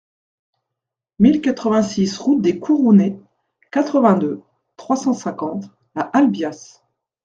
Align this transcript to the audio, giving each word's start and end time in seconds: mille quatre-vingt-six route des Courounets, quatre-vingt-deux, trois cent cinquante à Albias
mille 1.19 1.41
quatre-vingt-six 1.41 2.17
route 2.17 2.41
des 2.41 2.57
Courounets, 2.57 3.19
quatre-vingt-deux, 3.71 4.41
trois 4.75 4.95
cent 4.97 5.13
cinquante 5.13 5.65
à 5.93 6.09
Albias 6.17 6.81